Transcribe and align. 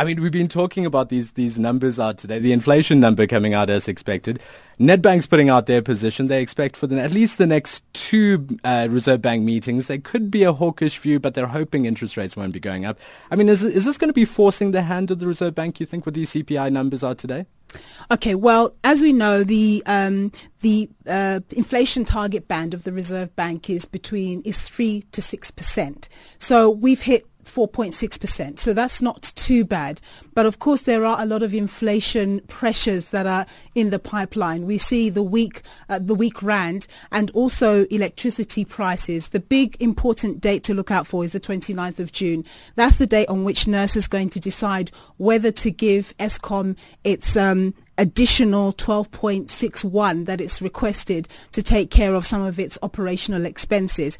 I 0.00 0.04
mean, 0.04 0.22
we've 0.22 0.32
been 0.32 0.48
talking 0.48 0.86
about 0.86 1.10
these 1.10 1.32
these 1.32 1.58
numbers 1.58 1.98
out 1.98 2.16
today. 2.16 2.38
The 2.38 2.52
inflation 2.52 3.00
number 3.00 3.26
coming 3.26 3.52
out 3.52 3.68
as 3.68 3.86
expected. 3.86 4.40
Nedbank's 4.80 5.26
putting 5.26 5.50
out 5.50 5.66
their 5.66 5.82
position. 5.82 6.28
They 6.28 6.40
expect 6.40 6.74
for 6.74 6.86
the, 6.86 6.98
at 6.98 7.10
least 7.10 7.36
the 7.36 7.46
next 7.46 7.84
two 7.92 8.46
uh, 8.64 8.88
Reserve 8.90 9.20
Bank 9.20 9.44
meetings, 9.44 9.88
there 9.88 9.98
could 9.98 10.30
be 10.30 10.42
a 10.42 10.54
hawkish 10.54 10.98
view, 10.98 11.20
but 11.20 11.34
they're 11.34 11.48
hoping 11.48 11.84
interest 11.84 12.16
rates 12.16 12.34
won't 12.34 12.54
be 12.54 12.60
going 12.60 12.86
up. 12.86 12.98
I 13.30 13.36
mean, 13.36 13.50
is 13.50 13.62
is 13.62 13.84
this 13.84 13.98
going 13.98 14.08
to 14.08 14.14
be 14.14 14.24
forcing 14.24 14.70
the 14.70 14.80
hand 14.80 15.10
of 15.10 15.18
the 15.18 15.26
Reserve 15.26 15.54
Bank? 15.54 15.80
You 15.80 15.84
think 15.84 16.06
with 16.06 16.14
these 16.14 16.30
CPI 16.30 16.72
numbers 16.72 17.04
out 17.04 17.18
today? 17.18 17.44
Okay, 18.10 18.34
well, 18.34 18.74
as 18.82 19.02
we 19.02 19.12
know, 19.12 19.44
the 19.44 19.82
um, 19.84 20.32
the 20.62 20.88
uh, 21.06 21.40
inflation 21.50 22.06
target 22.06 22.48
band 22.48 22.72
of 22.72 22.84
the 22.84 22.92
Reserve 22.92 23.36
Bank 23.36 23.68
is 23.68 23.84
between 23.84 24.40
is 24.46 24.62
three 24.62 25.02
to 25.12 25.20
six 25.20 25.50
percent. 25.50 26.08
So 26.38 26.70
we've 26.70 27.02
hit 27.02 27.26
4.6%. 27.50 28.58
So 28.58 28.72
that's 28.72 29.02
not 29.02 29.32
too 29.34 29.64
bad. 29.64 30.00
But 30.34 30.46
of 30.46 30.58
course, 30.58 30.82
there 30.82 31.04
are 31.04 31.20
a 31.20 31.26
lot 31.26 31.42
of 31.42 31.52
inflation 31.52 32.40
pressures 32.48 33.10
that 33.10 33.26
are 33.26 33.46
in 33.74 33.90
the 33.90 33.98
pipeline. 33.98 34.66
We 34.66 34.78
see 34.78 35.10
the 35.10 35.22
weak, 35.22 35.62
uh, 35.88 35.98
the 35.98 36.14
weak 36.14 36.42
rand 36.42 36.86
and 37.10 37.30
also 37.32 37.84
electricity 37.86 38.64
prices. 38.64 39.28
The 39.28 39.40
big 39.40 39.76
important 39.80 40.40
date 40.40 40.62
to 40.64 40.74
look 40.74 40.90
out 40.90 41.06
for 41.06 41.24
is 41.24 41.32
the 41.32 41.40
29th 41.40 41.98
of 41.98 42.12
June. 42.12 42.44
That's 42.76 42.96
the 42.96 43.06
date 43.06 43.28
on 43.28 43.44
which 43.44 43.64
NERSA 43.64 43.96
is 43.96 44.08
going 44.08 44.30
to 44.30 44.40
decide 44.40 44.90
whether 45.16 45.50
to 45.50 45.70
give 45.70 46.14
Eskom 46.18 46.76
its 47.04 47.36
um, 47.36 47.74
additional 48.00 48.72
12.61 48.72 50.24
that 50.24 50.40
it's 50.40 50.62
requested 50.62 51.28
to 51.52 51.62
take 51.62 51.90
care 51.90 52.14
of 52.14 52.24
some 52.24 52.42
of 52.42 52.58
its 52.58 52.78
operational 52.82 53.44
expenses. 53.44 54.16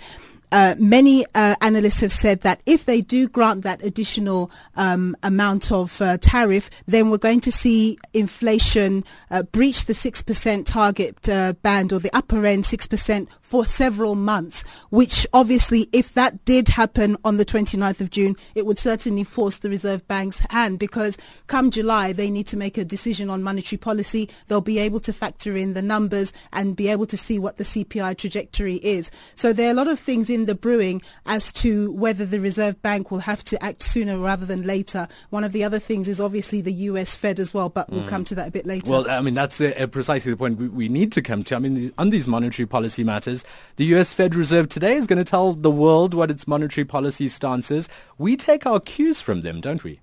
Uh, 0.52 0.74
many 0.78 1.24
uh, 1.34 1.54
analysts 1.60 2.00
have 2.00 2.12
said 2.12 2.40
that 2.40 2.60
if 2.66 2.84
they 2.84 3.00
do 3.00 3.28
grant 3.28 3.62
that 3.62 3.82
additional 3.84 4.50
um, 4.76 5.16
amount 5.22 5.70
of 5.70 6.00
uh, 6.02 6.18
tariff, 6.18 6.70
then 6.86 7.10
we're 7.10 7.18
going 7.18 7.40
to 7.40 7.52
see 7.52 7.98
inflation 8.12 9.04
uh, 9.30 9.42
breach 9.42 9.84
the 9.84 9.92
6% 9.92 10.66
target 10.66 11.28
uh, 11.28 11.52
band 11.62 11.92
or 11.92 12.00
the 12.00 12.14
upper 12.14 12.44
end 12.44 12.64
6% 12.64 13.28
for 13.40 13.64
several 13.64 14.14
months, 14.14 14.62
which 14.90 15.26
obviously, 15.32 15.88
if 15.92 16.14
that 16.14 16.44
did 16.44 16.68
happen 16.68 17.16
on 17.24 17.36
the 17.36 17.44
29th 17.44 18.00
of 18.00 18.10
June, 18.10 18.36
it 18.54 18.64
would 18.64 18.78
certainly 18.78 19.24
force 19.24 19.58
the 19.58 19.68
Reserve 19.68 20.06
Bank's 20.06 20.40
hand 20.50 20.78
because 20.78 21.18
come 21.48 21.70
July, 21.70 22.12
they 22.12 22.30
need 22.30 22.46
to 22.46 22.56
make 22.56 22.78
a 22.78 22.84
decision 22.84 23.28
on 23.28 23.42
monetary 23.42 23.78
policy. 23.78 24.28
They'll 24.46 24.60
be 24.60 24.78
able 24.78 25.00
to 25.00 25.12
factor 25.12 25.56
in 25.56 25.74
the 25.74 25.82
numbers 25.82 26.32
and 26.52 26.76
be 26.76 26.88
able 26.88 27.06
to 27.06 27.16
see 27.16 27.38
what 27.38 27.56
the 27.56 27.64
CPI 27.64 28.16
trajectory 28.16 28.76
is. 28.76 29.10
So 29.34 29.52
there 29.52 29.68
are 29.68 29.72
a 29.72 29.74
lot 29.74 29.88
of 29.88 29.98
things 29.98 30.30
in 30.30 30.39
in 30.40 30.46
the 30.46 30.54
brewing 30.54 31.02
as 31.26 31.52
to 31.52 31.92
whether 31.92 32.24
the 32.24 32.40
Reserve 32.40 32.80
Bank 32.80 33.10
will 33.10 33.20
have 33.20 33.44
to 33.44 33.62
act 33.62 33.82
sooner 33.82 34.18
rather 34.18 34.46
than 34.46 34.62
later. 34.62 35.06
One 35.28 35.44
of 35.44 35.52
the 35.52 35.62
other 35.64 35.78
things 35.78 36.08
is 36.08 36.20
obviously 36.20 36.62
the 36.62 36.72
US 36.90 37.14
Fed 37.14 37.38
as 37.38 37.52
well, 37.52 37.68
but 37.68 37.90
we'll 37.90 38.04
mm. 38.04 38.08
come 38.08 38.24
to 38.24 38.34
that 38.36 38.48
a 38.48 38.50
bit 38.50 38.64
later. 38.66 38.90
Well, 38.90 39.08
I 39.10 39.20
mean, 39.20 39.34
that's 39.34 39.60
uh, 39.60 39.86
precisely 39.90 40.30
the 40.32 40.36
point 40.36 40.58
we, 40.58 40.68
we, 40.68 40.88
need 40.88 41.12
to 41.12 41.22
come 41.22 41.44
to. 41.44 41.56
I 41.56 41.58
mean, 41.58 41.92
on 41.98 42.10
these 42.10 42.26
monetary 42.26 42.66
policy 42.66 43.04
matters, 43.04 43.44
the 43.76 43.84
US 43.96 44.14
Fed 44.14 44.34
Reserve 44.34 44.68
today 44.68 44.94
is 44.94 45.06
going 45.06 45.18
to 45.18 45.24
tell 45.24 45.52
the 45.52 45.70
world 45.70 46.14
what 46.14 46.30
its 46.30 46.48
monetary 46.48 46.86
policy 46.86 47.28
stance 47.28 47.70
is. 47.70 47.88
We 48.16 48.36
take 48.36 48.64
our 48.66 48.80
cues 48.80 49.20
from 49.20 49.42
them, 49.42 49.60
don't 49.60 49.84
we? 49.84 50.00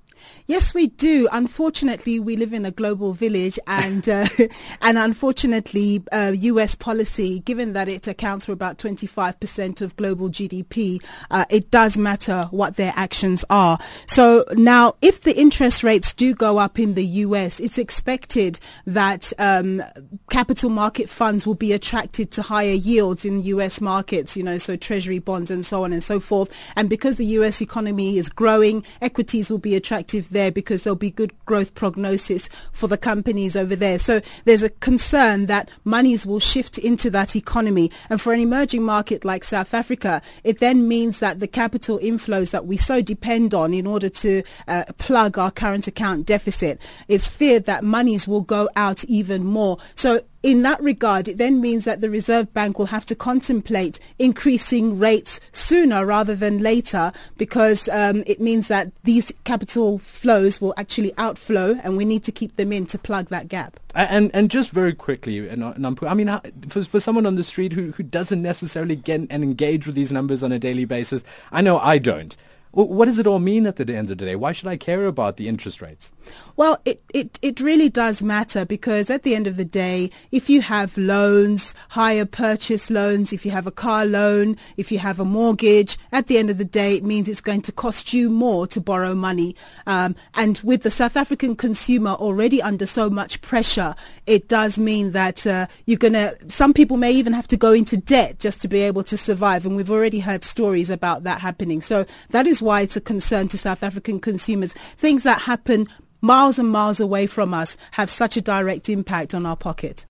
Yes, 0.48 0.74
we 0.74 0.88
do. 0.88 1.28
Unfortunately, 1.32 2.20
we 2.20 2.36
live 2.36 2.54
in 2.54 2.66
a 2.66 2.72
global 2.72 3.14
village, 3.14 3.60
and 3.68 4.08
uh, 4.08 4.26
and 4.82 4.98
unfortunately, 4.98 6.04
uh, 6.12 6.32
U.S. 6.36 6.76
policy, 6.76 7.42
given 7.42 7.74
that 7.74 7.88
it 7.88 8.08
accounts 8.08 8.46
for 8.46 8.54
about 8.54 8.78
25 8.78 9.40
percent 9.40 9.82
of 9.82 9.96
global 9.96 10.30
GDP, 10.30 11.04
uh, 11.32 11.46
it 11.50 11.70
does 11.70 11.98
matter 11.98 12.48
what 12.52 12.76
their 12.76 12.94
actions 12.96 13.46
are. 13.50 13.78
So 14.06 14.46
now, 14.54 14.96
if 15.02 15.22
the 15.22 15.38
interest 15.38 15.84
rates 15.84 16.14
do 16.14 16.34
go 16.34 16.58
up 16.58 16.80
in 16.80 16.94
the 16.94 17.06
U.S., 17.06 17.60
it's 17.60 17.78
expected 17.78 18.60
that 18.86 19.32
um, 19.38 19.84
capital 20.30 20.70
market 20.70 21.10
funds 21.10 21.46
will 21.46 21.56
be 21.56 21.74
attracted 21.74 22.32
to 22.32 22.42
higher 22.42 22.74
yields 22.74 23.26
in 23.26 23.44
U.S. 23.44 23.82
markets. 23.82 24.36
You 24.36 24.44
know, 24.44 24.58
so 24.58 24.76
Treasury 24.76 25.20
bonds 25.20 25.52
and 25.52 25.66
so 25.66 25.84
on 25.84 25.94
and 25.94 26.04
so 26.04 26.20
forth. 26.20 26.52
And 26.76 26.90
because 26.90 27.18
the 27.18 27.26
U.S. 27.26 27.62
economy 27.62 28.18
is 28.18 28.30
growing, 28.30 28.84
equities 29.02 29.52
will 29.52 29.58
be 29.58 29.76
attracted 29.76 30.07
there 30.08 30.52
because 30.52 30.84
there'll 30.84 30.96
be 30.96 31.12
good 31.12 31.34
growth 31.46 31.76
prognosis 31.76 32.50
for 32.72 32.88
the 32.88 32.98
companies 32.98 33.56
over 33.56 33.76
there. 33.76 34.00
So 34.00 34.22
there's 34.46 34.64
a 34.64 34.70
concern 34.70 35.46
that 35.48 35.70
monies 35.84 36.26
will 36.26 36.40
shift 36.40 36.78
into 36.78 37.10
that 37.12 37.36
economy. 37.36 37.92
And 38.10 38.20
for 38.20 38.34
an 38.34 38.40
emerging 38.40 38.84
market 38.84 39.26
like 39.26 39.44
South 39.44 39.74
Africa, 39.74 40.22
it 40.44 40.60
then 40.60 40.88
means 40.88 41.20
that 41.20 41.40
the 41.40 41.48
capital 41.48 42.00
inflows 42.00 42.52
that 42.52 42.66
we 42.66 42.78
so 42.78 43.02
depend 43.02 43.54
on 43.54 43.74
in 43.74 43.86
order 43.88 44.10
to 44.10 44.44
uh, 44.68 44.84
plug 44.98 45.38
our 45.38 45.52
current 45.52 45.88
account 45.88 46.26
deficit, 46.26 46.82
it's 47.08 47.28
feared 47.28 47.66
that 47.66 47.84
monies 47.84 48.28
will 48.28 48.42
go 48.42 48.70
out 48.76 49.04
even 49.06 49.44
more. 49.44 49.78
So 49.96 50.22
in 50.44 50.62
that 50.62 50.82
regard, 50.82 51.28
it 51.28 51.38
then 51.38 51.60
means 51.60 51.86
that 51.86 52.02
the 52.02 52.10
Reserve 52.10 52.54
Bank 52.54 52.78
will 52.78 52.88
have 52.88 53.06
to 53.08 53.16
contemplate 53.16 54.00
increasing 54.20 55.00
rates 55.00 55.40
sooner 55.52 56.06
rather 56.06 56.36
than 56.36 56.60
later 56.60 57.12
because 57.38 57.90
um, 57.90 58.24
it 58.28 58.40
means 58.40 58.68
that 58.68 58.92
these 59.04 59.34
capital 59.44 59.98
flows 59.98 60.62
will 60.62 60.74
actually 60.78 61.14
outflow 61.18 61.80
and 61.84 61.98
we 61.98 62.06
need 62.06 62.24
to 62.24 62.32
keep 62.32 62.56
them 62.56 62.72
in 62.72 62.86
to 62.88 62.98
plug 62.98 63.30
that 63.30 63.48
gap. 63.48 63.80
And 63.96 64.30
and 64.36 64.52
just 64.52 64.70
very 64.70 64.94
quickly, 64.94 65.50
and, 65.50 65.64
I 65.66 66.14
mean, 66.14 66.40
for, 66.70 66.84
for 66.84 67.00
someone 67.00 67.26
on 67.26 67.36
the 67.36 67.44
street 67.44 67.74
who, 67.74 67.92
who 67.94 68.04
doesn't 68.04 68.44
necessarily 68.44 68.96
get 68.96 69.22
and 69.32 69.44
engage 69.44 69.88
with 69.88 69.96
these 69.96 70.12
numbers 70.12 70.44
on 70.44 70.52
a 70.52 70.60
daily 70.60 70.86
basis, 70.86 71.24
I 71.52 71.62
know 71.62 71.80
I 71.80 71.98
don't. 71.98 72.38
What 72.72 73.06
does 73.06 73.18
it 73.18 73.26
all 73.26 73.40
mean 73.40 73.66
at 73.66 73.78
the 73.78 73.96
end 73.96 74.12
of 74.12 74.20
the 74.20 74.26
day? 74.26 74.36
Why 74.36 74.52
should 74.52 74.68
I 74.68 74.78
care 74.78 75.08
about 75.08 75.38
the 75.38 75.48
interest 75.48 75.82
rates? 75.82 76.12
Well, 76.56 76.80
it, 76.86 77.02
it, 77.14 77.38
it 77.42 77.60
really 77.60 77.90
does 77.90 78.24
matter 78.24 78.66
because 78.66 79.10
at 79.10 79.24
the 79.24 79.36
end 79.36 79.48
of 79.48 79.58
the 79.58 79.66
day, 79.66 80.10
if 80.32 80.50
you 80.50 80.62
have 80.62 80.98
loans, 80.98 81.74
hire 81.90 82.26
purchase 82.26 82.90
loans, 82.90 83.34
if 83.34 83.46
you 83.46 83.52
have 83.52 83.68
a 83.68 83.72
car 83.72 84.06
loan, 84.06 84.58
if 84.76 84.92
you 84.92 85.00
have 85.00 85.20
a 85.20 85.26
mortgage, 85.26 85.98
at 86.12 86.28
the 86.28 86.38
end 86.38 86.50
of 86.50 86.58
the 86.58 86.66
day, 86.66 86.96
it 86.96 87.04
means 87.04 87.30
it's 87.30 87.42
going 87.42 87.62
to 87.62 87.72
cost 87.72 88.14
you 88.14 88.30
more 88.30 88.68
to 88.68 88.82
borrow 88.82 89.14
money. 89.14 89.56
Um, 89.86 90.16
and 90.34 90.60
with 90.64 90.84
the 90.84 90.92
South 90.92 91.18
African 91.18 91.56
consumer 91.56 92.12
already 92.12 92.62
under 92.62 92.86
so 92.86 93.10
much 93.10 93.42
pressure, 93.42 93.96
it 94.26 94.48
does 94.48 94.80
mean 94.80 95.12
that 95.12 95.46
uh, 95.46 95.68
you're 95.86 95.98
going 95.98 96.14
to, 96.14 96.36
some 96.48 96.74
people 96.74 96.98
may 96.98 97.12
even 97.12 97.34
have 97.34 97.48
to 97.50 97.58
go 97.58 97.72
into 97.72 97.98
debt 97.98 98.40
just 98.40 98.62
to 98.62 98.68
be 98.68 98.82
able 98.82 99.04
to 99.04 99.18
survive. 99.18 99.66
And 99.66 99.76
we've 99.76 99.92
already 99.92 100.20
heard 100.20 100.44
stories 100.44 100.90
about 100.90 101.24
that 101.24 101.42
happening. 101.42 101.82
So 101.82 102.06
that 102.30 102.48
is 102.48 102.62
why 102.62 102.82
it's 102.82 102.96
a 102.96 103.02
concern 103.02 103.48
to 103.50 103.58
South 103.58 103.84
African 103.84 104.20
consumers. 104.20 104.74
Things 104.74 105.24
that 105.24 105.42
happen 105.42 105.88
miles 106.22 106.60
and 106.60 106.70
miles 106.70 107.00
away 107.00 107.28
from 107.28 107.54
us 107.54 107.78
have 107.92 108.10
such 108.10 108.38
a 108.38 108.42
direct 108.42 108.90
impact 108.90 109.34
on 109.34 109.46
our 109.46 109.58
pocket. 109.58 110.06